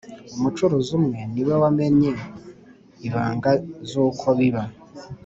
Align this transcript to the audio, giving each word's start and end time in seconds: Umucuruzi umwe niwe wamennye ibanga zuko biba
Umucuruzi 0.35 0.89
umwe 0.99 1.19
niwe 1.31 1.53
wamennye 1.61 2.11
ibanga 3.07 3.51
zuko 3.89 4.25
biba 4.37 4.63